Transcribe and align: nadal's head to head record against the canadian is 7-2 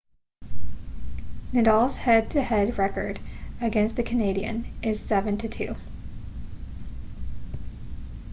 nadal's 1.53 1.95
head 1.95 2.31
to 2.31 2.41
head 2.41 2.79
record 2.79 3.19
against 3.61 3.95
the 3.97 4.01
canadian 4.01 4.65
is 4.81 4.99
7-2 4.99 5.77